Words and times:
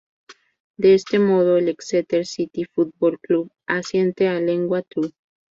De 0.77 0.95
este 0.95 1.19
modo, 1.19 1.57
el 1.57 1.69
Exeter 1.69 2.25
City 2.25 2.65
Football 2.65 3.19
Club 3.19 3.51
asciende 3.67 4.29
a 4.29 4.39
League 4.39 4.81
Two. 4.89 5.11